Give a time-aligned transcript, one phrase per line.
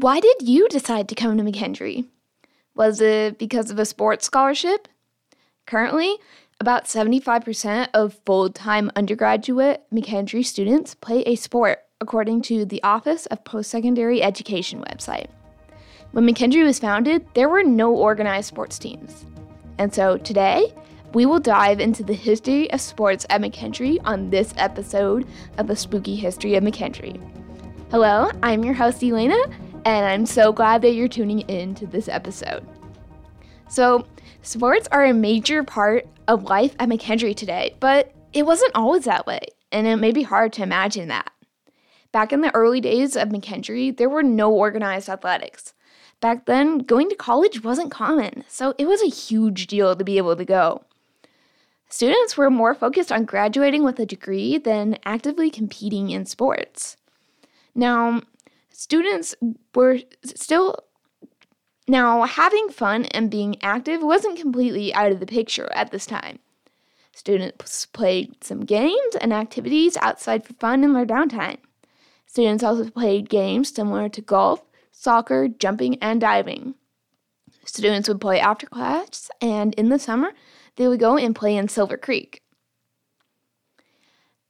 [0.00, 2.06] why did you decide to come to McKendree?
[2.76, 4.86] Was it because of a sports scholarship?
[5.66, 6.18] Currently,
[6.60, 13.26] about 75% of full time undergraduate McKendree students play a sport, according to the Office
[13.26, 15.26] of Postsecondary Education website.
[16.12, 19.26] When McKendree was founded, there were no organized sports teams.
[19.78, 20.72] And so today,
[21.12, 25.26] we will dive into the history of sports at McKendree on this episode
[25.58, 27.20] of the Spooky History of McKendree.
[27.90, 29.52] Hello, I'm your host, Elana,
[29.88, 32.66] and I'm so glad that you're tuning in to this episode.
[33.68, 34.06] So,
[34.42, 39.26] sports are a major part of life at McKendree today, but it wasn't always that
[39.26, 39.40] way,
[39.72, 41.32] and it may be hard to imagine that.
[42.12, 45.72] Back in the early days of McKendree, there were no organized athletics.
[46.20, 50.18] Back then, going to college wasn't common, so it was a huge deal to be
[50.18, 50.84] able to go.
[51.88, 56.98] Students were more focused on graduating with a degree than actively competing in sports.
[57.74, 58.20] Now,
[58.78, 59.34] students
[59.74, 60.76] were still
[61.88, 66.38] now, having fun and being active wasn't completely out of the picture at this time.
[67.12, 71.56] Students played some games and activities outside for fun in their downtime.
[72.26, 74.62] Students also played games similar to golf,
[74.92, 76.74] soccer, jumping, and diving.
[77.64, 80.32] Students would play after class, and in the summer,
[80.76, 82.42] they would go and play in Silver Creek.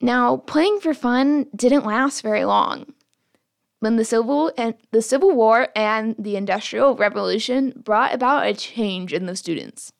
[0.00, 2.94] Now, playing for fun didn't last very long.
[3.80, 9.12] When the Civil and the Civil War and the Industrial Revolution brought about a change
[9.12, 9.92] in the students.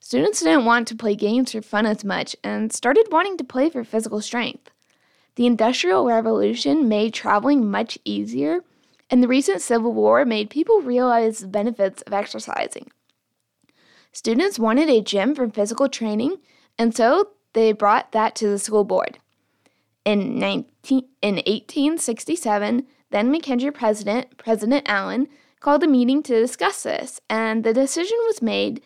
[0.00, 3.68] Students didn't want to play games for fun as much and started wanting to play
[3.68, 4.70] for physical strength.
[5.36, 8.64] The Industrial Revolution made traveling much easier,
[9.10, 12.90] and the recent Civil War made people realize the benefits of exercising.
[14.12, 16.38] Students wanted a gym for physical training,
[16.78, 19.18] and so they brought that to the school board.
[20.04, 25.28] In, 19, in 1867, then McKendree president, President Allen,
[25.60, 28.82] called a meeting to discuss this, and the decision was made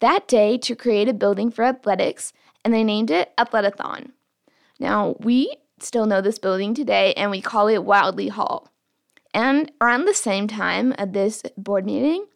[0.00, 2.32] that day to create a building for athletics,
[2.64, 4.10] and they named it Athletathon.
[4.78, 8.68] Now, we still know this building today, and we call it Wildey Hall.
[9.32, 12.26] And around the same time at this board meeting,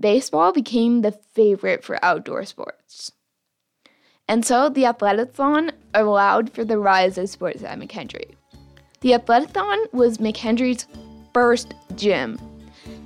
[0.00, 3.12] baseball became the favorite for outdoor sports.
[4.26, 8.34] And so the Athletathon allowed for the rise of sports at McKendree.
[9.04, 10.86] The Athletathon was McKendree's
[11.34, 12.38] first gym,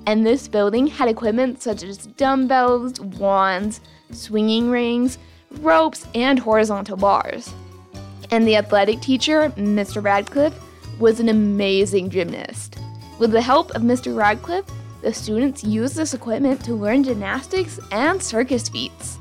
[0.07, 3.81] and this building had equipment such as dumbbells, wands,
[4.13, 5.19] swinging rings,
[5.59, 7.53] ropes, and horizontal bars.
[8.31, 10.01] And the athletic teacher, Mr.
[10.01, 10.55] Radcliffe,
[11.01, 12.79] was an amazing gymnast.
[13.19, 14.17] With the help of Mr.
[14.17, 14.71] Radcliffe,
[15.03, 19.19] the students used this equipment to learn gymnastics and circus feats.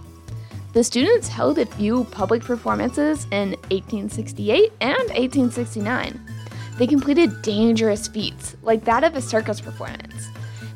[0.73, 6.36] The students held a few public performances in 1868 and 1869
[6.77, 10.27] they completed dangerous feats, like that of a circus performance.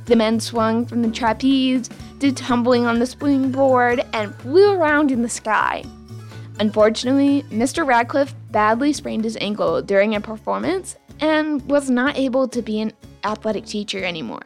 [0.06, 1.90] The men swung from the trapeze,
[2.20, 5.84] did tumbling on the springboard, and flew around in the sky.
[6.60, 7.86] Unfortunately, Mr.
[7.86, 12.94] Radcliffe badly sprained his ankle during a performance and was not able to be an
[13.24, 14.44] athletic teacher anymore.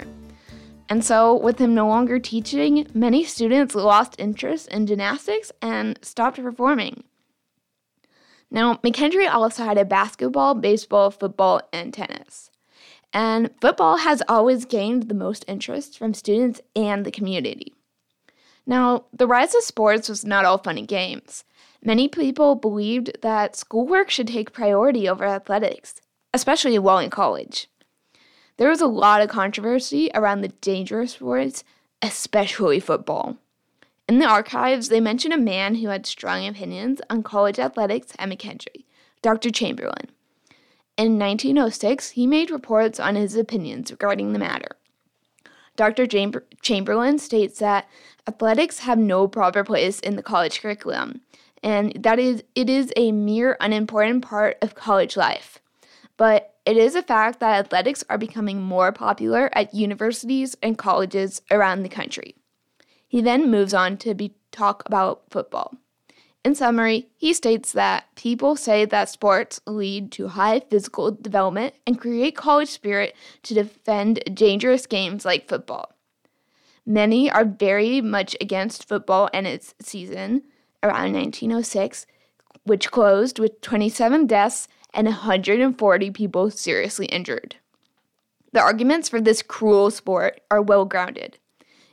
[0.87, 6.37] And so, with him no longer teaching, many students lost interest in gymnastics and stopped
[6.37, 7.03] performing.
[8.51, 12.51] Now, McKendree also had a basketball, baseball, football, and tennis.
[13.11, 17.73] And football has always gained the most interest from students and the community.
[18.65, 21.43] Now, the rise of sports was not all fun and games.
[21.83, 26.01] Many people believed that schoolwork should take priority over athletics,
[26.33, 27.69] especially while in college.
[28.57, 31.63] There was a lot of controversy around the dangerous sports,
[32.01, 33.37] especially football.
[34.07, 38.29] In the archives, they mention a man who had strong opinions on college athletics at
[38.29, 38.85] McKendree,
[39.23, 39.49] Dr.
[39.49, 40.09] Chamberlain.
[40.95, 44.77] In 1906, he made reports on his opinions regarding the matter.
[45.75, 46.05] Dr.
[46.61, 47.89] Chamberlain states that
[48.27, 51.21] athletics have no proper place in the college curriculum,
[51.63, 55.59] and that is it is a mere unimportant part of college life.
[56.15, 61.41] But it is a fact that athletics are becoming more popular at universities and colleges
[61.51, 62.35] around the country.
[63.07, 65.75] He then moves on to be, talk about football.
[66.43, 71.99] In summary, he states that people say that sports lead to high physical development and
[71.99, 75.91] create college spirit to defend dangerous games like football.
[76.85, 80.43] Many are very much against football and its season
[80.83, 82.05] around 1906,
[82.63, 87.55] which closed with 27 deaths and 140 people seriously injured.
[88.53, 91.39] The arguments for this cruel sport are well grounded.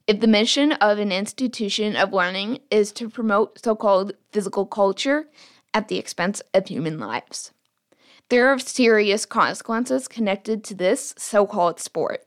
[0.09, 5.29] If the mission of an institution of learning is to promote so called physical culture
[5.73, 7.53] at the expense of human lives,
[8.29, 12.27] there are serious consequences connected to this so called sport.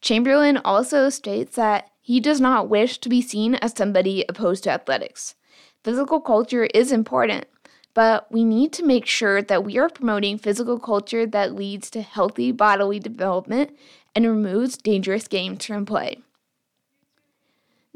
[0.00, 4.70] Chamberlain also states that he does not wish to be seen as somebody opposed to
[4.70, 5.34] athletics.
[5.84, 7.46] Physical culture is important,
[7.92, 12.00] but we need to make sure that we are promoting physical culture that leads to
[12.00, 13.76] healthy bodily development
[14.14, 16.22] and removes dangerous games from play.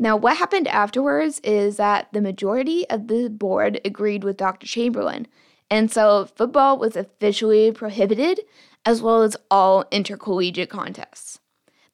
[0.03, 4.67] Now, what happened afterwards is that the majority of the board agreed with Dr.
[4.67, 5.29] Chamberlain,
[5.71, 8.41] and so football was officially prohibited,
[8.85, 11.39] as well as all intercollegiate contests.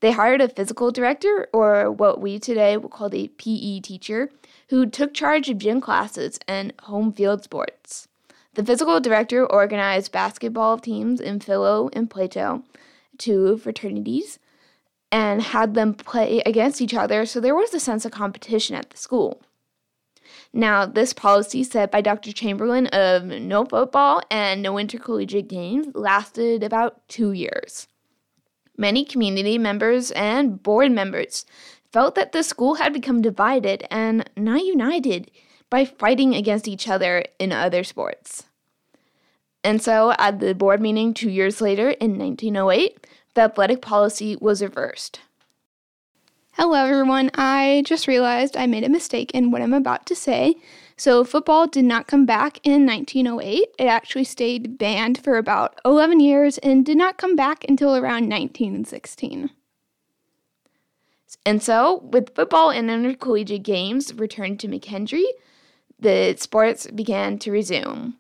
[0.01, 4.31] They hired a physical director, or what we today would call a PE teacher,
[4.71, 8.09] who took charge of gym classes and home field sports.
[8.55, 12.63] The physical director organized basketball teams in Philo and Plato,
[13.19, 14.39] two fraternities,
[15.11, 18.91] and had them play against each other, so there was a sense of competition at
[18.91, 19.43] the school.
[20.53, 22.33] Now, this policy set by Dr.
[22.33, 27.87] Chamberlain of no football and no intercollegiate games lasted about two years.
[28.77, 31.45] Many community members and board members
[31.93, 35.31] felt that the school had become divided and not united
[35.71, 38.45] by fighting against each other in other sports.
[39.65, 43.07] And so, at the board meeting two years later in 1908,
[43.39, 45.21] the athletic policy was reversed.
[46.55, 47.31] Hello, everyone.
[47.35, 50.57] I just realized I made a mistake in what I'm about to say.
[50.97, 53.69] So, football did not come back in 1908.
[53.79, 58.29] It actually stayed banned for about 11 years and did not come back until around
[58.29, 59.51] 1916.
[61.47, 65.31] And so, with football and intercollegiate games returned to McKendree,
[65.97, 68.17] the sports began to resume.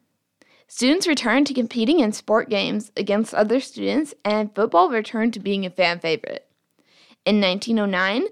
[0.70, 5.64] Students returned to competing in sport games against other students, and football returned to being
[5.64, 6.46] a fan favorite.
[7.24, 8.28] In 1909,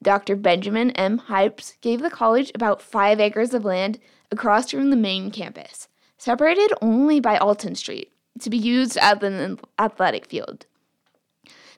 [0.00, 0.36] Dr.
[0.36, 1.22] Benjamin M.
[1.28, 3.98] Hypes gave the college about five acres of land
[4.30, 9.58] across from the main campus, separated only by Alton Street, to be used as an
[9.76, 10.66] athletic field.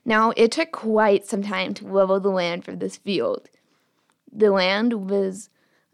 [0.05, 3.49] Now, it took quite some time to level the land for this field.
[4.31, 5.49] The land was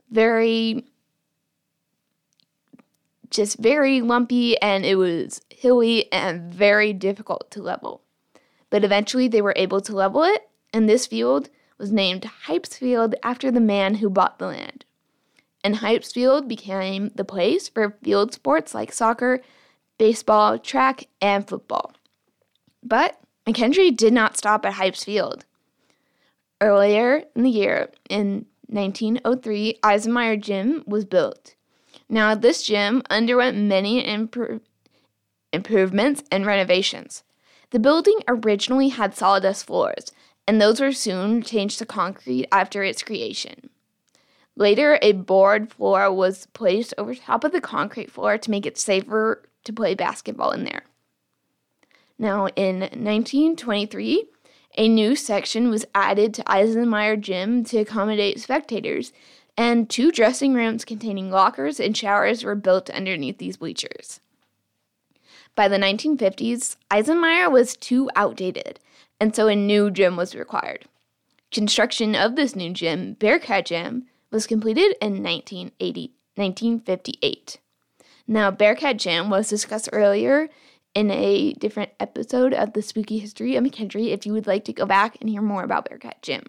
[0.10, 0.86] very,
[3.32, 8.02] just very lumpy and it was hilly and very difficult to level.
[8.70, 13.16] But eventually they were able to level it, and this field was named Hypes Field
[13.24, 14.86] after the man who bought the land.
[15.64, 19.42] And Hypes Field became the place for field sports like soccer,
[19.98, 21.94] baseball, track, and football.
[22.84, 25.46] But McKendree did not stop at Hypes Field.
[26.60, 31.56] Earlier in the year, in 1903, Eisenmeyer Gym was built.
[32.12, 34.60] Now, this gym underwent many impro-
[35.54, 37.24] improvements and renovations.
[37.70, 40.12] The building originally had sawdust floors,
[40.46, 43.70] and those were soon changed to concrete after its creation.
[44.58, 48.78] Later, a board floor was placed over top of the concrete floor to make it
[48.78, 50.84] safer to play basketball in there.
[52.20, 54.26] Now, in 1923,
[54.78, 59.14] a new section was added to Eisenmeyer Gym to accommodate spectators,
[59.58, 64.20] and two dressing rooms containing lockers and showers were built underneath these bleachers.
[65.56, 68.80] By the 1950s, Eisenmeyer was too outdated,
[69.20, 70.86] and so a new gym was required.
[71.52, 77.60] Construction of this new gym, Bearcat Gym, was completed in 1980, 1958.
[78.28, 80.50] Now, Bearcat Gym was discussed earlier
[80.96, 84.74] in a different episode of the Spooky History of McKendree if you would like to
[84.74, 86.44] go back and hear more about Bearcat Gym.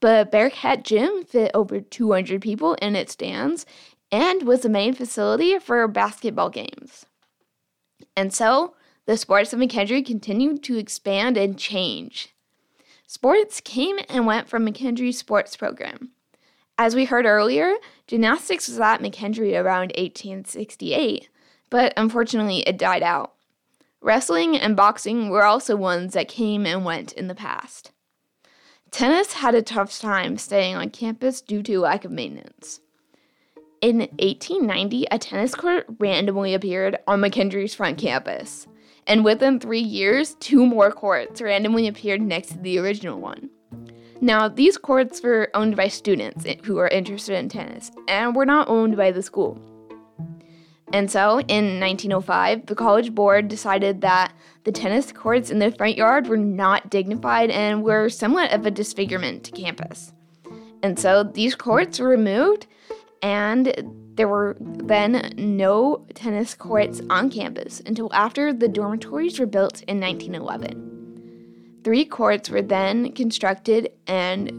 [0.00, 3.66] But Bearcat Gym fit over 200 people in its stands
[4.10, 7.06] and was the main facility for basketball games.
[8.16, 8.74] And so,
[9.06, 12.34] the sports of McKendree continued to expand and change.
[13.06, 16.10] Sports came and went from McKendree's sports program.
[16.78, 17.74] As we heard earlier,
[18.06, 21.28] gymnastics was at McKendree around 1868,
[21.68, 23.34] but unfortunately it died out.
[24.00, 27.92] Wrestling and boxing were also ones that came and went in the past.
[28.92, 32.80] Tennis had a tough time staying on campus due to lack of maintenance.
[33.80, 38.68] In 1890, a tennis court randomly appeared on McKendree's front campus
[39.06, 43.50] and within three years, two more courts randomly appeared next to the original one.
[44.20, 48.68] Now, these courts were owned by students who were interested in tennis and were not
[48.68, 49.58] owned by the school.
[50.92, 54.34] And so, in 1905, the college board decided that
[54.64, 58.70] the tennis courts in the front yard were not dignified and were somewhat of a
[58.70, 60.12] disfigurement to campus.
[60.82, 62.66] And so, these courts were removed,
[63.22, 63.72] and
[64.16, 69.98] there were then no tennis courts on campus until after the dormitories were built in
[69.98, 71.80] 1911.
[71.84, 74.50] Three courts were then constructed and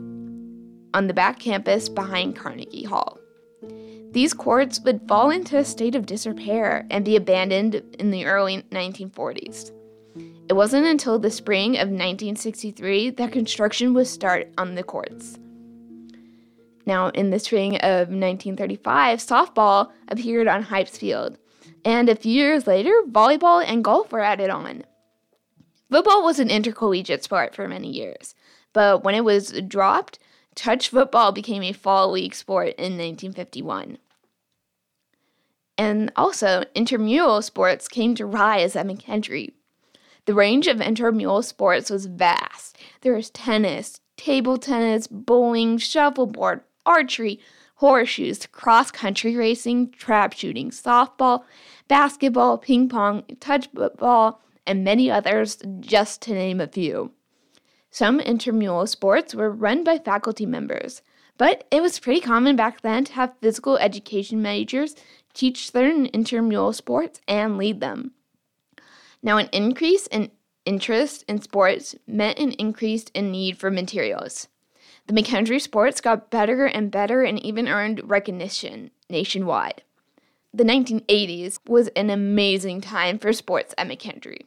[0.96, 3.20] on the back campus behind Carnegie Hall.
[4.14, 8.62] These courts would fall into a state of disrepair and be abandoned in the early
[8.72, 9.72] 1940s.
[10.48, 15.40] It wasn't until the spring of 1963 that construction was started on the courts.
[16.86, 21.40] Now, in the spring of 1935, softball appeared on Hypes Field,
[21.84, 24.84] and a few years later, volleyball and golf were added on.
[25.90, 28.36] Football was an intercollegiate sport for many years,
[28.74, 30.20] but when it was dropped,
[30.56, 33.98] touch football became a fall league sport in 1951.
[35.78, 39.54] And also, intramural sports came to rise at McKendree.
[40.26, 42.78] The range of intramural sports was vast.
[43.02, 47.40] There was tennis, table tennis, bowling, shuffleboard, archery,
[47.76, 51.44] horseshoes, cross country racing, trap shooting, softball,
[51.88, 57.12] basketball, ping pong, touch football, and many others, just to name a few.
[57.90, 61.02] Some intramural sports were run by faculty members,
[61.38, 64.96] but it was pretty common back then to have physical education majors
[65.34, 68.12] teach certain intramural sports and lead them.
[69.22, 70.32] Now, an increase in
[70.66, 74.48] interest in sports meant an increase in need for materials.
[75.08, 79.84] The McKendree sports got better and better and even earned recognition nationwide.
[80.54, 84.44] The 1980s was an amazing time for sports at McKendree.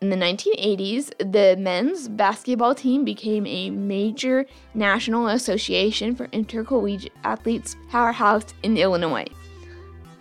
[0.00, 7.76] In the 1980s, the men's basketball team became a major National Association for Intercollegiate Athletes
[7.90, 9.26] powerhouse in Illinois.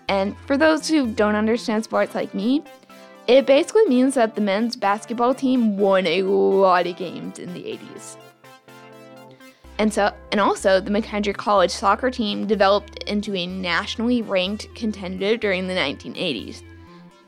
[0.09, 2.61] And for those who don't understand sports like me,
[3.27, 7.61] it basically means that the men's basketball team won a lot of games in the
[7.61, 8.17] 80s.
[9.77, 15.37] And so and also the McKendree College soccer team developed into a nationally ranked contender
[15.37, 16.63] during the 1980s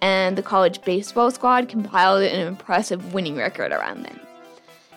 [0.02, 4.20] and the college baseball squad compiled an impressive winning record around them.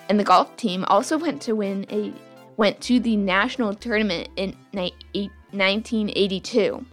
[0.08, 2.12] And the golf team also went to win a
[2.56, 6.86] went to the national tournament in 1982.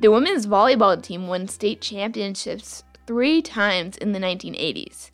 [0.00, 5.10] The women's volleyball team won state championships 3 times in the 1980s.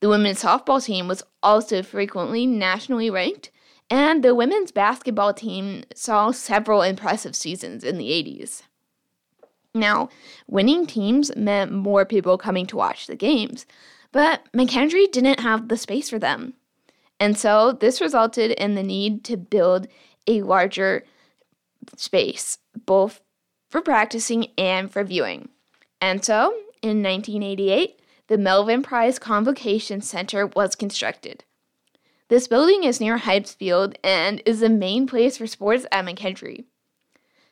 [0.00, 3.50] The women's softball team was also frequently nationally ranked,
[3.90, 8.62] and the women's basketball team saw several impressive seasons in the 80s.
[9.74, 10.10] Now,
[10.46, 13.66] winning teams meant more people coming to watch the games,
[14.12, 16.54] but McKendree didn't have the space for them.
[17.18, 19.88] And so this resulted in the need to build
[20.26, 21.04] a larger
[21.96, 23.20] space, both
[23.68, 25.48] for practicing and for viewing.
[26.00, 26.52] And so,
[26.82, 31.44] in 1988, the Melvin Price Convocation Center was constructed.
[32.28, 36.64] This building is near Hypes Field and is the main place for sports at McKendree.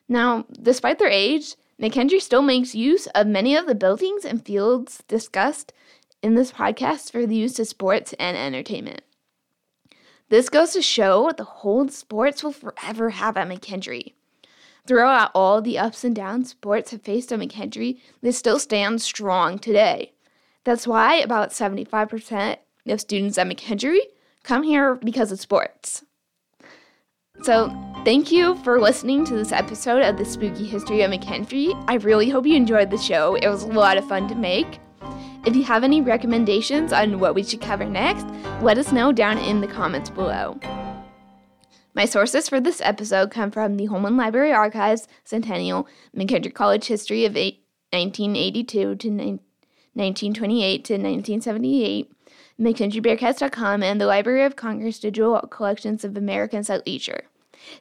[0.09, 5.03] Now, despite their age, McKendree still makes use of many of the buildings and fields
[5.09, 5.73] discussed
[6.23, 9.01] in this podcast for the use of sports and entertainment.
[10.29, 14.13] This goes to show the hold sports will forever have at McKendree.
[14.87, 19.59] Throughout all the ups and downs sports have faced at McKendree, they still stand strong
[19.59, 20.13] today.
[20.65, 24.01] That's why about 75% of students at McKendree
[24.43, 26.05] come here because of sports.
[27.43, 31.85] So, thank you for listening to this episode of the Spooky History of McKendree.
[31.89, 33.35] I really hope you enjoyed the show.
[33.35, 34.79] It was a lot of fun to make.
[35.47, 38.27] If you have any recommendations on what we should cover next,
[38.61, 40.61] let us know down in the comments below.
[41.95, 47.25] My sources for this episode come from the Holman Library Archives Centennial McKendree College History
[47.25, 52.13] of 1982 to 1928 to 1978
[52.61, 57.25] McKendreeBearcats.com, and the Library of Congress Digital Collections of Americans at Leisure.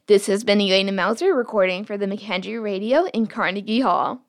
[0.08, 4.22] This has been Elana Mauser recording for the McKendree Radio in Carnegie Hall.